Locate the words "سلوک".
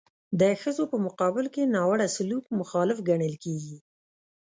2.15-2.45